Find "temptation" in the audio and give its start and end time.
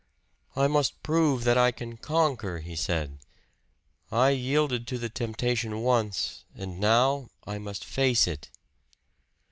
5.09-5.81